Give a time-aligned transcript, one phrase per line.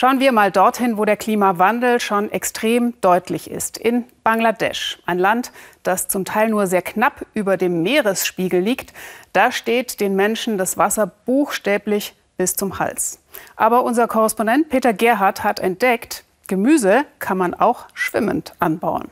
[0.00, 3.76] Schauen wir mal dorthin, wo der Klimawandel schon extrem deutlich ist.
[3.76, 5.50] In Bangladesch, ein Land,
[5.82, 8.92] das zum Teil nur sehr knapp über dem Meeresspiegel liegt.
[9.32, 13.18] Da steht den Menschen das Wasser buchstäblich bis zum Hals.
[13.56, 19.08] Aber unser Korrespondent Peter Gerhardt hat entdeckt, Gemüse kann man auch schwimmend anbauen.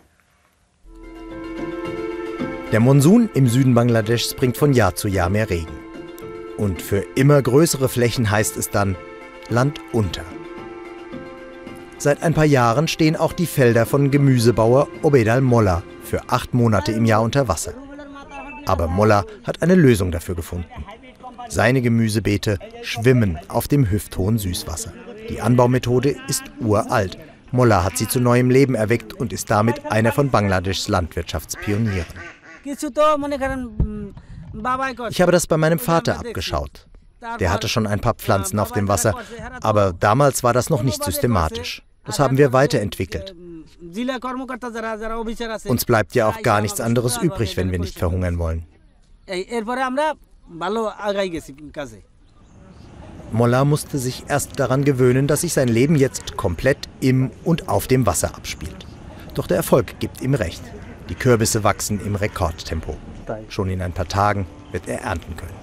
[2.71, 5.77] Der Monsun im Süden Bangladeschs bringt von Jahr zu Jahr mehr Regen.
[6.57, 8.95] Und für immer größere Flächen heißt es dann
[9.49, 10.23] Land unter.
[11.99, 16.93] Seit ein paar Jahren stehen auch die Felder von Gemüsebauer Obedal Molla für acht Monate
[16.93, 17.73] im Jahr unter Wasser.
[18.67, 20.67] Aber Molla hat eine Lösung dafür gefunden.
[21.49, 24.93] Seine Gemüsebeete schwimmen auf dem hüfthohen Süßwasser.
[25.31, 27.17] Die Anbaumethode ist uralt.
[27.51, 32.05] Molla hat sie zu neuem Leben erweckt und ist damit einer von Bangladeschs Landwirtschaftspionieren.
[32.65, 32.83] Ich
[35.21, 36.87] habe das bei meinem Vater abgeschaut.
[37.41, 39.15] Der hatte schon ein paar Pflanzen auf dem Wasser,
[39.63, 41.83] aber damals war das noch nicht systematisch.
[42.05, 43.35] Das haben wir weiterentwickelt.
[45.69, 48.67] Uns bleibt ja auch gar nichts anderes übrig, wenn wir nicht verhungern wollen.
[53.33, 57.89] Molla musste sich erst daran gewöhnen, dass sich sein Leben jetzt komplett im und auf
[57.89, 58.87] dem Wasser abspielt.
[59.35, 60.63] Doch der Erfolg gibt ihm recht.
[61.09, 62.97] Die Kürbisse wachsen im Rekordtempo.
[63.49, 65.55] Schon in ein paar Tagen wird er ernten können.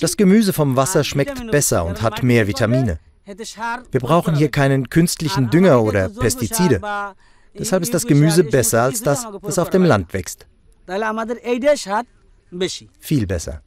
[0.00, 2.98] Das Gemüse vom Wasser schmeckt besser und hat mehr Vitamine.
[3.24, 6.80] Wir brauchen hier keinen künstlichen Dünger oder Pestizide.
[7.54, 10.46] Deshalb ist das Gemüse besser als das, das auf dem Land wächst.
[12.98, 13.62] Viel besser.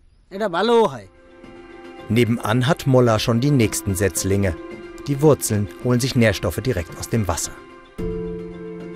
[2.09, 4.55] Nebenan hat Molla schon die nächsten Setzlinge.
[5.07, 7.51] Die Wurzeln holen sich Nährstoffe direkt aus dem Wasser.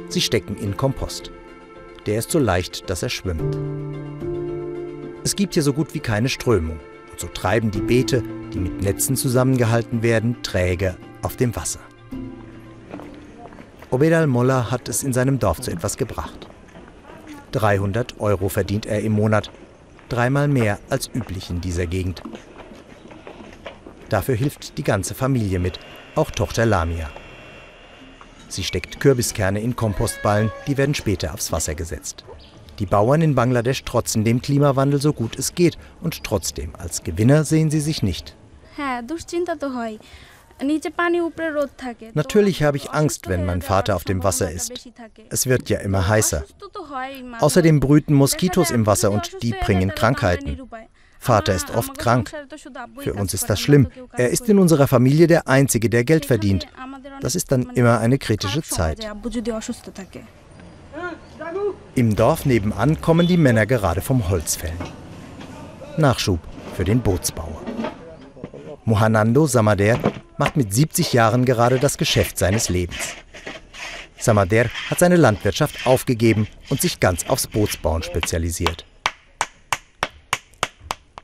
[0.10, 1.32] Sie stecken in Kompost.
[2.06, 3.56] Der ist so leicht, dass er schwimmt.
[5.24, 6.80] Es gibt hier so gut wie keine Strömung.
[7.12, 11.80] Und so treiben die Beete, die mit Netzen zusammengehalten werden, träge auf dem Wasser.
[13.92, 16.48] Obed al-Molla hat es in seinem Dorf zu etwas gebracht.
[17.52, 19.52] 300 Euro verdient er im Monat,
[20.08, 22.22] dreimal mehr als üblich in dieser Gegend.
[24.10, 25.80] Dafür hilft die ganze Familie mit,
[26.16, 27.10] auch Tochter Lamia.
[28.48, 32.24] Sie steckt Kürbiskerne in Kompostballen, die werden später aufs Wasser gesetzt.
[32.80, 37.44] Die Bauern in Bangladesch trotzen dem Klimawandel so gut es geht und trotzdem als Gewinner
[37.44, 38.36] sehen sie sich nicht.
[42.14, 44.90] Natürlich habe ich Angst, wenn mein Vater auf dem Wasser ist.
[45.30, 46.46] Es wird ja immer heißer.
[47.40, 50.60] Außerdem brüten Moskitos im Wasser und die bringen Krankheiten.
[51.20, 52.32] Vater ist oft krank.
[53.00, 53.90] Für uns ist das schlimm.
[54.14, 56.66] Er ist in unserer Familie der Einzige, der Geld verdient.
[57.20, 59.06] Das ist dann immer eine kritische Zeit.
[61.96, 64.78] Im Dorf nebenan kommen die Männer gerade vom Holzfällen.
[65.98, 66.40] Nachschub
[66.76, 67.62] für den Bootsbauer.
[68.86, 70.00] Mohanando Samader
[70.38, 73.16] macht mit 70 Jahren gerade das Geschäft seines Lebens.
[74.18, 78.86] Samader hat seine Landwirtschaft aufgegeben und sich ganz aufs Bootsbauen spezialisiert.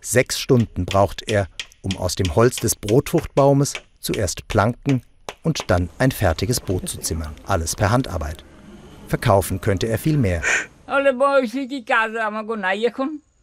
[0.01, 1.47] Sechs Stunden braucht er,
[1.81, 5.01] um aus dem Holz des Brotfruchtbaumes zuerst Planken
[5.44, 7.33] und dann ein fertiges Boot zu zimmern.
[7.45, 8.44] Alles per Handarbeit.
[9.07, 10.41] Verkaufen könnte er viel mehr.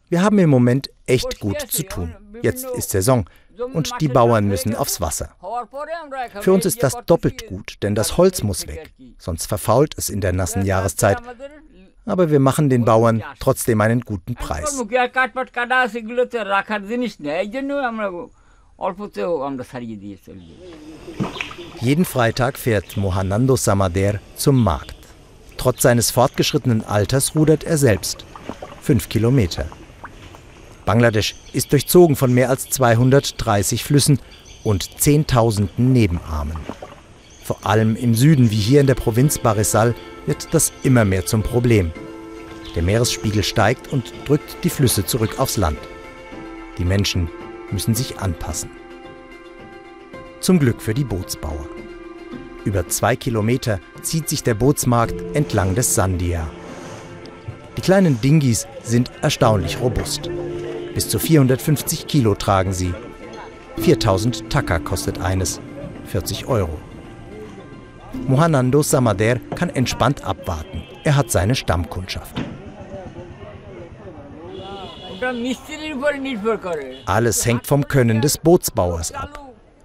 [0.09, 2.15] Wir haben im Moment echt gut zu tun.
[2.41, 3.25] Jetzt ist Saison
[3.73, 5.35] und die Bauern müssen aufs Wasser.
[6.41, 10.21] Für uns ist das doppelt gut, denn das Holz muss weg, sonst verfault es in
[10.21, 11.17] der nassen Jahreszeit.
[12.05, 14.83] aber wir machen den Bauern trotzdem einen guten Preis.
[21.79, 24.92] Jeden Freitag fährt Mohanando Samader zum Markt.
[25.63, 28.25] Trotz seines fortgeschrittenen Alters rudert er selbst.
[28.81, 29.65] Fünf Kilometer.
[30.83, 34.19] Bangladesch ist durchzogen von mehr als 230 Flüssen
[34.65, 36.57] und Zehntausenden Nebenarmen.
[37.45, 41.43] Vor allem im Süden, wie hier in der Provinz Barisal, wird das immer mehr zum
[41.43, 41.93] Problem.
[42.75, 45.79] Der Meeresspiegel steigt und drückt die Flüsse zurück aufs Land.
[46.77, 47.29] Die Menschen
[47.71, 48.69] müssen sich anpassen.
[50.41, 51.69] Zum Glück für die Bootsbauer.
[52.65, 56.47] Über zwei Kilometer zieht sich der Bootsmarkt entlang des Sandia.
[57.75, 60.29] Die kleinen Dingis sind erstaunlich robust.
[60.93, 62.93] Bis zu 450 Kilo tragen sie.
[63.77, 65.59] 4000 Taka kostet eines,
[66.05, 66.79] 40 Euro.
[68.27, 70.83] Mohanando Samader kann entspannt abwarten.
[71.03, 72.35] Er hat seine Stammkundschaft.
[77.05, 79.42] Alles hängt vom Können des Bootsbauers ab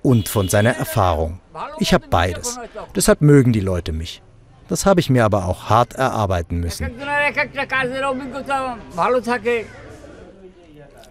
[0.09, 1.39] und von seiner Erfahrung.
[1.81, 2.59] Ich habe beides.
[2.97, 4.23] Deshalb mögen die Leute mich.
[4.67, 6.89] Das habe ich mir aber auch hart erarbeiten müssen.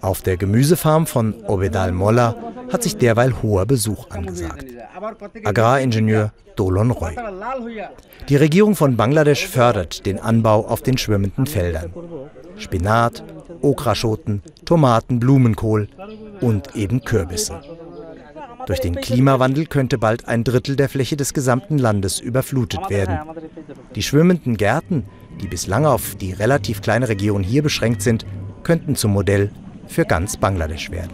[0.01, 2.35] Auf der Gemüsefarm von Obedal Molla
[2.71, 4.65] hat sich derweil hoher Besuch angesagt.
[5.44, 7.15] Agraringenieur Dolon Roy.
[8.29, 11.94] Die Regierung von Bangladesch fördert den Anbau auf den schwimmenden Feldern.
[12.57, 13.23] Spinat,
[13.61, 15.88] Okraschoten, Tomaten, Blumenkohl
[16.41, 17.61] und eben Kürbisse.
[18.68, 23.18] Durch den Klimawandel könnte bald ein Drittel der Fläche des gesamten Landes überflutet werden.
[23.96, 25.06] Die schwimmenden Gärten,
[25.42, 28.25] die bislang auf die relativ kleine Region hier beschränkt sind,
[28.64, 29.52] könnten zum Modell
[29.88, 31.12] für ganz Bangladesch werden.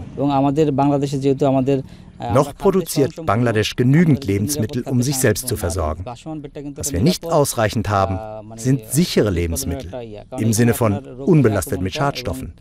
[2.19, 6.05] Noch produziert Bangladesch genügend Lebensmittel, um sich selbst zu versorgen.
[6.05, 9.91] Was wir nicht ausreichend haben, sind sichere Lebensmittel,
[10.37, 12.53] im Sinne von unbelastet mit Schadstoffen.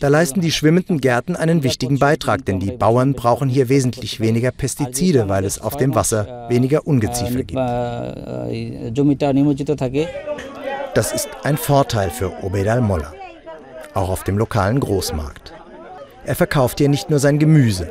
[0.00, 4.50] Da leisten die schwimmenden Gärten einen wichtigen Beitrag, denn die Bauern brauchen hier wesentlich weniger
[4.50, 7.58] Pestizide, weil es auf dem Wasser weniger Ungeziefer gibt.
[10.94, 13.14] Das ist ein Vorteil für Obed al-Molla,
[13.94, 15.54] auch auf dem lokalen Großmarkt.
[16.24, 17.90] Er verkauft hier nicht nur sein Gemüse,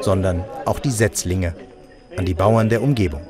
[0.00, 1.54] sondern auch die Setzlinge
[2.16, 3.22] an die Bauern der Umgebung.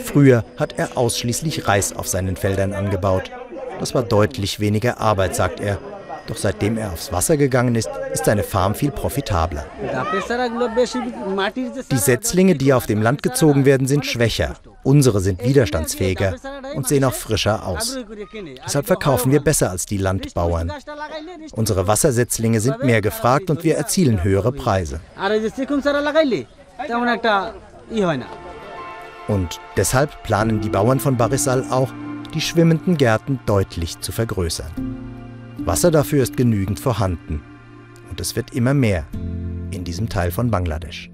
[0.00, 3.30] Früher hat er ausschließlich Reis auf seinen Feldern angebaut.
[3.80, 5.78] Das war deutlich weniger Arbeit, sagt er.
[6.26, 9.66] Doch seitdem er aufs Wasser gegangen ist, ist seine Farm viel profitabler.
[11.90, 14.54] Die Setzlinge, die auf dem Land gezogen werden, sind schwächer.
[14.84, 16.36] Unsere sind widerstandsfähiger
[16.76, 17.98] und sehen auch frischer aus.
[18.64, 20.70] Deshalb verkaufen wir besser als die Landbauern.
[21.52, 25.00] Unsere Wassersetzlinge sind mehr gefragt und wir erzielen höhere Preise.
[29.26, 31.90] Und deshalb planen die Bauern von Barisal auch,
[32.34, 34.70] die schwimmenden Gärten deutlich zu vergrößern.
[35.58, 37.42] Wasser dafür ist genügend vorhanden.
[38.10, 39.06] Und es wird immer mehr
[39.70, 41.13] in diesem Teil von Bangladesch.